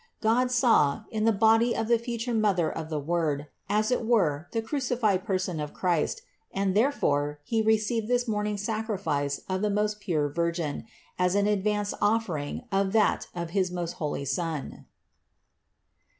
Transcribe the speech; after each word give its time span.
God 0.19 0.49
saw, 0.49 1.03
in 1.11 1.25
the 1.25 1.31
body 1.31 1.75
of 1.75 1.87
the 1.87 1.99
future 1.99 2.33
Mother 2.33 2.71
of 2.75 2.89
the 2.89 2.97
Word, 2.99 3.45
as 3.69 3.91
it 3.91 4.03
were 4.03 4.47
the 4.51 4.59
crucified 4.59 5.23
person 5.23 5.59
of 5.59 5.75
Christ 5.75 6.23
and 6.51 6.73
therefore 6.73 7.39
He 7.43 7.61
received 7.61 8.07
this 8.07 8.27
morning 8.27 8.57
sacrifice 8.57 9.41
of 9.47 9.61
the 9.61 9.69
most 9.69 9.99
pure 9.99 10.27
Virgin 10.27 10.87
as 11.19 11.35
an 11.35 11.45
advance 11.45 11.93
offering 12.01 12.63
of 12.71 12.93
that 12.93 13.27
of 13.35 13.51
his 13.51 13.69
most 13.69 13.91
holy 14.01 14.25
Son. 14.25 14.87